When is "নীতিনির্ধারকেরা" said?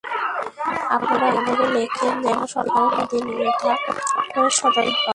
2.97-4.43